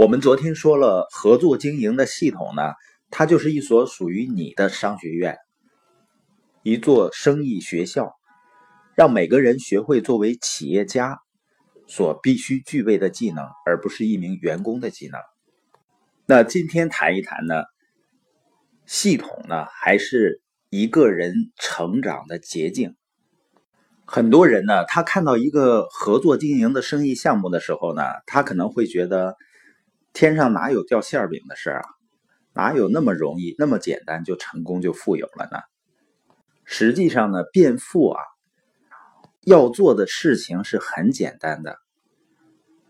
[0.00, 2.72] 我们昨天说了，合作经营的系统呢，
[3.10, 5.36] 它就是一所属于你的商学院，
[6.62, 8.14] 一座生意学校，
[8.94, 11.18] 让每个人学会作为企业家
[11.86, 15.20] 所必须具备的技能，而不是一名员工的技能。
[16.24, 17.64] 那今天谈一谈呢，
[18.86, 20.40] 系统呢，还是
[20.70, 22.96] 一个人成长的捷径。
[24.06, 29.36] 很多人呢，他看到一个合作经营的生意项目的时候呢，他可能会觉得。
[30.12, 31.82] 天上哪有掉馅饼的事啊？
[32.52, 35.60] 哪有那么容易、那么简单就成功就富有了呢？
[36.64, 38.20] 实际上呢，变富啊，
[39.42, 41.78] 要做的事情是很简单的，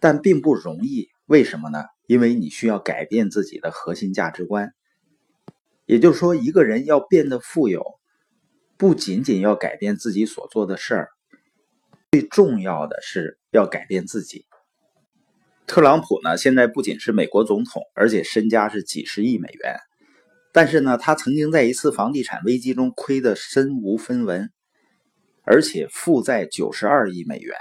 [0.00, 1.08] 但并不容易。
[1.26, 1.84] 为什么呢？
[2.06, 4.72] 因为你需要改变自己的核心价值观。
[5.86, 7.84] 也就是说，一个人要变得富有，
[8.76, 11.08] 不仅仅要改变自己所做的事儿，
[12.12, 14.46] 最重要的是要改变自己。
[15.68, 19.76] 特朗普呢，现在不仅是美国总统，而且身家是几十亿美元。
[20.50, 24.50] 但是呢，他曾经在一次房地产危机中亏得身无分文，
[25.44, 27.54] 而且负债九十二亿美元。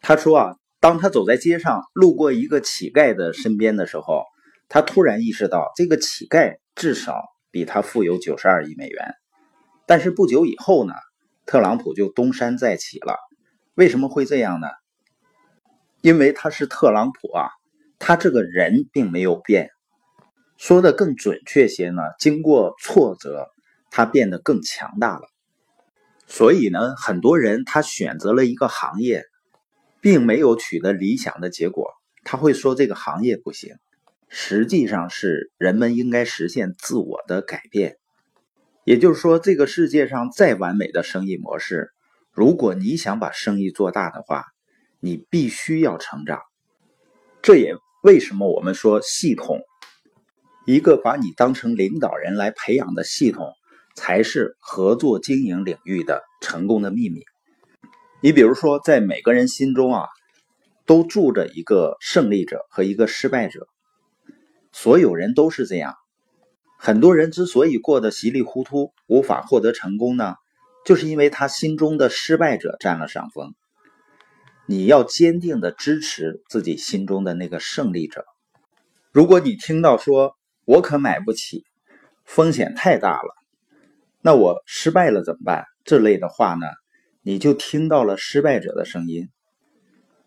[0.00, 4.24] 他说啊，当他走在街上，路过一个乞丐的身边的时候，
[4.70, 9.14] 他突然意识到，这个乞丐至少比他富有九十二亿美元。
[9.86, 10.94] 但是不久以后呢，
[11.44, 13.18] 特朗普就东山再起了。
[13.74, 14.68] 为什么会这样呢？
[16.06, 17.48] 因为他是特朗普啊，
[17.98, 19.70] 他这个人并没有变。
[20.56, 23.48] 说的更准确些呢，经过挫折，
[23.90, 25.22] 他变得更强大了。
[26.28, 29.24] 所以呢，很多人他选择了一个行业，
[30.00, 31.90] 并没有取得理想的结果，
[32.22, 33.74] 他会说这个行业不行。
[34.28, 37.96] 实际上是人们应该实现自我的改变。
[38.84, 41.90] 也就是说，这个世界上再完美的生意模式，
[42.30, 44.44] 如果你想把生意做大的话，
[45.06, 46.40] 你必须要成长，
[47.40, 49.60] 这也为什么我们说系统，
[50.66, 53.52] 一个把你当成领导人来培养的系统，
[53.94, 57.22] 才是合作经营领域的成功的秘密。
[58.20, 60.08] 你比如说，在每个人心中啊，
[60.86, 63.68] 都住着一个胜利者和一个失败者，
[64.72, 65.94] 所有人都是这样。
[66.80, 70.34] 很多人之所以过得稀里糊涂，无法获得成功呢，
[70.84, 73.54] 就是因为他心中的失败者占了上风。
[74.68, 78.24] 你要坚定的支持自己心中的那个胜利者。
[79.12, 81.64] 如果你听到说“我可买不起，
[82.24, 83.34] 风险太大了”，
[84.20, 85.66] 那我失败了怎么办？
[85.84, 86.66] 这类的话呢，
[87.22, 89.28] 你就听到了失败者的声音。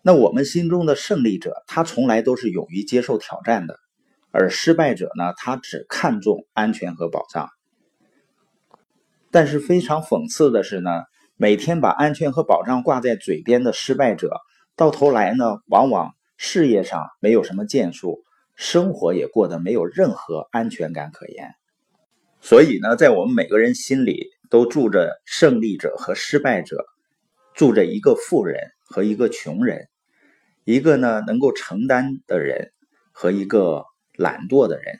[0.00, 3.78] 那我们心中的胜利者，他从来都是勇于接受挑战的，
[4.30, 7.50] 而失败者呢，他只看重安全和保障。
[9.30, 10.90] 但是非常讽刺的是呢。
[11.42, 14.30] 每天把安全和保障挂在嘴边的失败者，
[14.76, 18.22] 到头来呢，往往事业上没有什么建树，
[18.54, 21.52] 生活也过得没有任何安全感可言。
[22.40, 26.86] 所以呢，在我们每个人心里都住着胜利者和失败者，
[27.56, 29.88] 住着一个富人和一个穷人，
[30.62, 32.70] 一个呢能够承担的人
[33.10, 33.82] 和一个
[34.14, 34.94] 懒惰的人。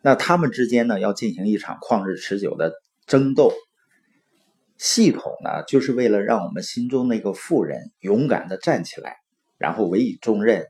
[0.00, 2.72] 那他们之间呢，要进行一场旷日持久的
[3.04, 3.52] 争斗。
[4.84, 9.18] 系统呢，就是为了让我们心中那个富人勇敢的站起来，
[9.56, 10.66] 然后委以重任。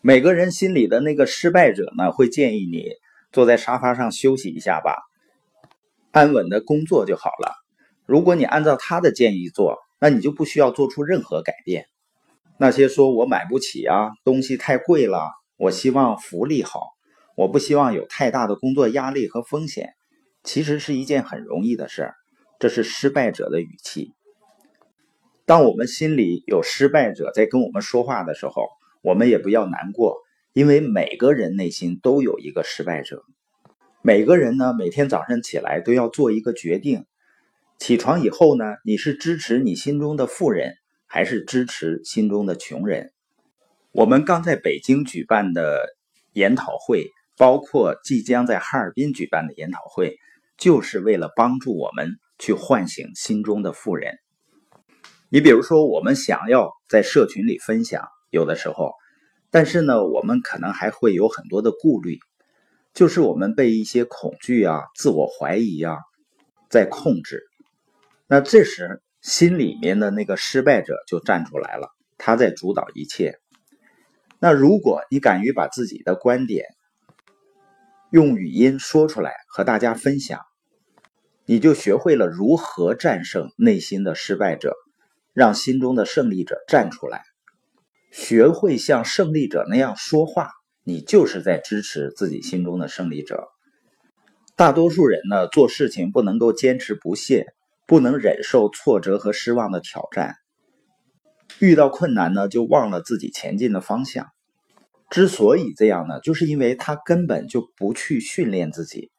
[0.00, 2.88] 每个人心里的那个失败者呢，会建议你
[3.30, 4.96] 坐在沙发上休息一下吧，
[6.10, 7.54] 安稳的工作就好了。
[8.04, 11.86] 如果你按照他的建议做，那你就不需要做出任何改变。
[12.58, 16.80] 那些说我买不起啊，东西太贵了，我希望福利好，
[17.36, 19.90] 我不希望有太大的工作压力和风险，
[20.42, 22.14] 其实是一件很容易的事儿。
[22.58, 24.12] 这是失败者的语气。
[25.46, 28.68] 当我们心里有失败者在跟我们说话的时候，
[29.00, 30.18] 我们也不要难过，
[30.52, 33.22] 因为每个人内心都有一个失败者。
[34.02, 37.06] 每个人呢，每天早上起来都要做一个决定：
[37.78, 40.74] 起床以后呢，你是支持你心中的富人，
[41.06, 43.12] 还是支持心中的穷人？
[43.92, 45.96] 我们刚在北京举办的
[46.32, 50.18] 研讨会，包括即将在哈尔滨举办的研讨会，
[50.56, 52.18] 就是为了帮助我们。
[52.38, 54.14] 去唤醒心中的富人。
[55.30, 58.92] 你比如说，我们想要在社群里分享，有的时候，
[59.50, 62.18] 但是呢，我们可能还会有很多的顾虑，
[62.94, 65.98] 就是我们被一些恐惧啊、自我怀疑啊
[66.70, 67.42] 在控制。
[68.26, 73.38] 那这时，心里面的那个失败者就站出来了，他在主导一切。
[74.38, 76.64] 那如果你敢于把自己的观点
[78.10, 80.40] 用语音说出来，和大家分享。
[81.50, 84.76] 你就学会了如何战胜内心的失败者，
[85.32, 87.22] 让心中的胜利者站出来。
[88.12, 90.50] 学会像胜利者那样说话，
[90.84, 93.48] 你就是在支持自己心中的胜利者。
[94.56, 97.46] 大多数人呢，做事情不能够坚持不懈，
[97.86, 100.34] 不能忍受挫折和失望的挑战，
[101.60, 104.26] 遇到困难呢，就忘了自己前进的方向。
[105.08, 109.10] 之所以这样呢，就是因为他根本就不去训练自己，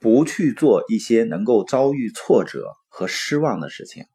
[0.00, 4.06] 不去做一些能够遭遇挫折和失望的事情，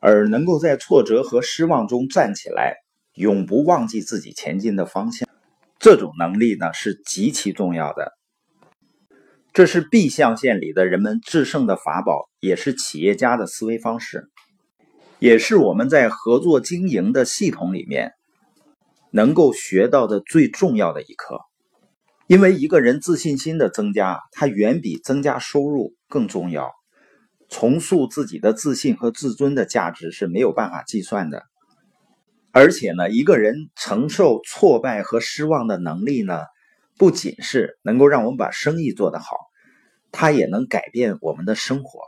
[0.00, 2.76] 而能够在挫折和失望中站起来，
[3.14, 5.28] 永不忘记自己前进的方向。
[5.78, 8.12] 这种能力呢，是极其重要的。
[9.54, 14.28] 这是 B 象限里的人们制胜的法宝，也是企业家的思维方式，
[15.18, 18.12] 也是我们在合作经营的系统里面
[19.10, 21.40] 能够学到的最重要的一课。
[22.28, 26.72] 因为一个人自信心的增加，它远比增加收入更重要。
[27.48, 31.44] 重塑自己的自信和自尊的价值是没有办法计算的。
[32.52, 36.42] 而且呢，一个人承受挫败和失望的能力呢？
[36.98, 39.36] 不仅是能够让我们把生意做得好，
[40.12, 42.00] 它也能改变我们的生活。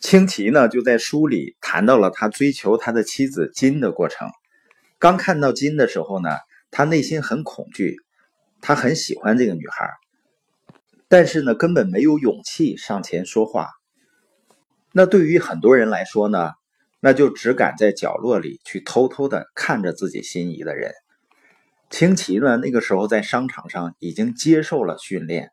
[0.00, 4.30] 清奇呢就在书里谈到了他追求他的妻子金的过程。
[4.98, 6.30] 刚看到金的时候呢，
[6.70, 7.96] 他内心很恐惧，
[8.60, 9.90] 他很喜欢这个女孩，
[11.08, 13.70] 但是呢根本没有勇气上前说话。
[14.92, 16.52] 那对于很多人来说呢，
[17.00, 20.92] 那就只敢在角落里去偷偷的看着自己心仪的人。
[21.90, 25.52] 清奇呢，那个时候在商场上已经接受了训练，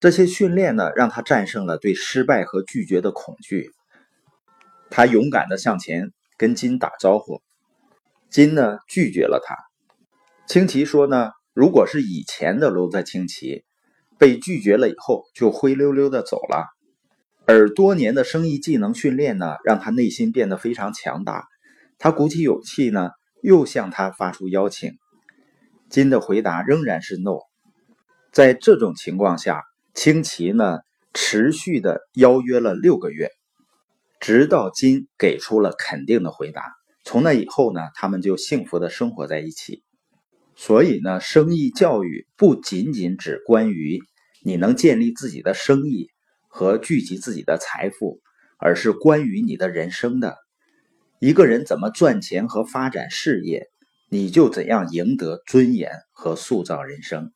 [0.00, 3.70] 这些训练呢，让他战胜了对失败和拒绝的恐惧。
[4.90, 7.40] 他勇敢的向前跟金打招呼，
[8.28, 9.54] 金呢拒绝了他。
[10.48, 13.64] 清奇说呢，如果是以前的罗泽清奇，
[14.18, 16.66] 被拒绝了以后就灰溜溜的走了，
[17.44, 21.46] 而多年的生意技能训练呢，让他内心变得非常强大。
[21.98, 23.10] 他鼓起勇气呢，
[23.42, 24.92] 又向他发出邀请。
[25.90, 27.38] 金的回答仍然是 no。
[28.32, 29.62] 在这种情况下，
[29.92, 30.78] 清奇呢
[31.12, 33.30] 持续的邀约了六个月，
[34.18, 36.62] 直到金给出了肯定的回答。
[37.04, 39.82] 从那以后呢，他们就幸福的生活在一起。
[40.64, 43.98] 所以呢，生意教育不仅仅只关于
[44.44, 46.10] 你能建立自己的生意
[46.46, 48.20] 和聚集自己的财富，
[48.58, 50.36] 而是关于你的人生的。
[51.18, 53.66] 一个人怎么赚钱和发展事业。
[54.08, 57.32] 你就怎样赢得尊严和塑造人生。